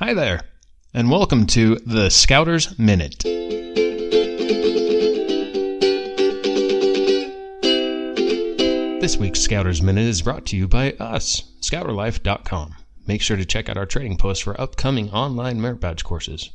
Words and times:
Hi 0.00 0.12
there, 0.12 0.40
and 0.92 1.08
welcome 1.08 1.46
to 1.46 1.76
the 1.86 2.10
Scouters 2.10 2.76
Minute. 2.80 3.22
This 9.00 9.16
week's 9.16 9.38
Scouters 9.38 9.82
Minute 9.82 10.06
is 10.06 10.22
brought 10.22 10.46
to 10.46 10.56
you 10.56 10.66
by 10.66 10.94
us, 10.94 11.44
ScouterLife.com. 11.60 12.74
Make 13.06 13.22
sure 13.22 13.36
to 13.36 13.44
check 13.44 13.68
out 13.68 13.76
our 13.76 13.86
trading 13.86 14.16
posts 14.16 14.42
for 14.42 14.60
upcoming 14.60 15.10
online 15.10 15.60
merit 15.60 15.78
badge 15.78 16.02
courses. 16.02 16.50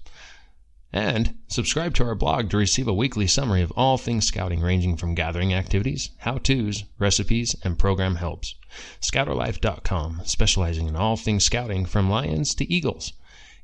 And 0.92 1.38
subscribe 1.48 1.94
to 1.94 2.04
our 2.04 2.16
blog 2.16 2.50
to 2.50 2.58
receive 2.58 2.90
a 2.90 2.94
weekly 2.94 3.26
summary 3.26 3.62
of 3.62 3.72
all 3.78 3.98
things 3.98 4.26
scouting, 4.26 4.60
ranging 4.60 4.98
from 4.98 5.16
gathering 5.16 5.54
activities, 5.54 6.10
how 6.18 6.40
to's, 6.40 6.84
recipes, 6.98 7.56
and 7.64 7.80
program 7.80 8.16
helps. 8.16 8.56
ScouterLife.com, 9.00 10.24
specializing 10.26 10.90
in 10.90 10.98
all 10.98 11.16
things 11.16 11.46
scouting 11.46 11.86
from 11.86 12.10
lions 12.10 12.54
to 12.56 12.70
eagles. 12.70 13.14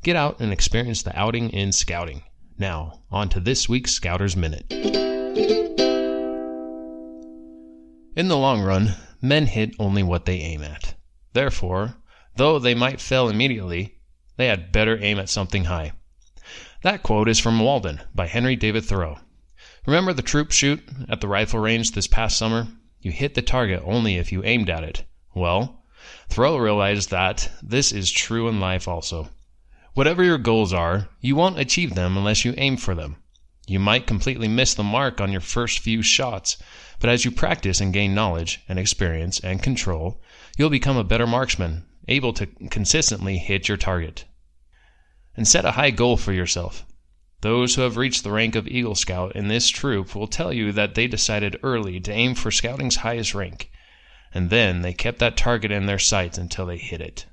Get 0.05 0.15
out 0.15 0.39
and 0.39 0.53
experience 0.53 1.01
the 1.01 1.17
outing 1.19 1.49
in 1.49 1.71
scouting. 1.71 2.21
Now, 2.59 3.01
on 3.09 3.27
to 3.29 3.39
this 3.39 3.67
week's 3.67 3.91
Scouters 3.91 4.37
Minute. 4.37 4.71
In 8.15 8.27
the 8.27 8.37
long 8.37 8.61
run, 8.61 8.93
men 9.19 9.47
hit 9.47 9.73
only 9.79 10.03
what 10.03 10.25
they 10.25 10.35
aim 10.35 10.61
at. 10.61 10.93
Therefore, 11.33 11.95
though 12.35 12.59
they 12.59 12.75
might 12.75 13.01
fail 13.01 13.29
immediately, 13.29 13.95
they 14.37 14.45
had 14.45 14.71
better 14.71 14.95
aim 15.01 15.17
at 15.17 15.27
something 15.27 15.63
high. 15.63 15.93
That 16.83 17.01
quote 17.01 17.27
is 17.27 17.39
from 17.39 17.59
Walden 17.59 17.99
by 18.13 18.27
Henry 18.27 18.55
David 18.55 18.85
Thoreau. 18.85 19.17
Remember 19.87 20.13
the 20.13 20.21
troop 20.21 20.51
shoot 20.51 20.87
at 21.09 21.19
the 21.19 21.27
rifle 21.27 21.61
range 21.61 21.93
this 21.93 22.05
past 22.05 22.37
summer? 22.37 22.67
You 22.99 23.09
hit 23.09 23.33
the 23.33 23.41
target 23.41 23.81
only 23.83 24.17
if 24.17 24.31
you 24.31 24.43
aimed 24.43 24.69
at 24.69 24.83
it. 24.83 25.03
Well, 25.33 25.83
Thoreau 26.29 26.57
realized 26.57 27.09
that 27.09 27.49
this 27.63 27.91
is 27.91 28.11
true 28.11 28.47
in 28.47 28.59
life 28.59 28.87
also. 28.87 29.29
Whatever 29.95 30.25
your 30.25 30.37
goals 30.37 30.73
are, 30.73 31.07
you 31.21 31.37
won't 31.37 31.57
achieve 31.57 31.95
them 31.95 32.17
unless 32.17 32.43
you 32.43 32.53
aim 32.57 32.75
for 32.75 32.95
them. 32.95 33.15
You 33.65 33.79
might 33.79 34.05
completely 34.05 34.49
miss 34.49 34.73
the 34.73 34.83
mark 34.83 35.21
on 35.21 35.31
your 35.31 35.39
first 35.39 35.79
few 35.79 36.01
shots, 36.01 36.57
but 36.99 37.09
as 37.09 37.23
you 37.23 37.31
practice 37.31 37.79
and 37.79 37.93
gain 37.93 38.13
knowledge 38.13 38.59
and 38.67 38.77
experience 38.77 39.39
and 39.39 39.63
control, 39.63 40.21
you'll 40.57 40.69
become 40.69 40.97
a 40.97 41.05
better 41.05 41.25
marksman, 41.25 41.85
able 42.09 42.33
to 42.33 42.45
consistently 42.69 43.37
hit 43.37 43.69
your 43.69 43.77
target 43.77 44.25
and 45.37 45.47
set 45.47 45.63
a 45.63 45.71
high 45.71 45.91
goal 45.91 46.17
for 46.17 46.33
yourself. 46.33 46.85
Those 47.39 47.75
who 47.75 47.81
have 47.83 47.95
reached 47.95 48.25
the 48.25 48.31
rank 48.31 48.55
of 48.55 48.67
Eagle 48.67 48.95
Scout 48.95 49.33
in 49.33 49.47
this 49.47 49.69
troop 49.69 50.13
will 50.13 50.27
tell 50.27 50.51
you 50.51 50.73
that 50.73 50.95
they 50.95 51.07
decided 51.07 51.57
early 51.63 52.01
to 52.01 52.11
aim 52.11 52.35
for 52.35 52.51
scouting's 52.51 52.97
highest 52.97 53.33
rank, 53.33 53.71
and 54.33 54.49
then 54.49 54.81
they 54.81 54.91
kept 54.91 55.19
that 55.19 55.37
target 55.37 55.71
in 55.71 55.85
their 55.85 55.99
sights 55.99 56.37
until 56.37 56.65
they 56.65 56.77
hit 56.77 56.99
it. 56.99 57.27